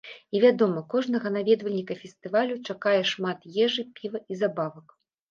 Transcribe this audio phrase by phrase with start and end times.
[0.17, 4.87] І, вядома, кожнага наведвальніка фестывалю чакае шмат ежы, піва і забавак.